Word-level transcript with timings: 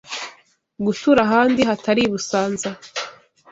gutura 0.85 1.19
ahandi 1.27 1.61
hatari 1.69 2.01
i 2.05 2.09
Busanza 2.11 2.69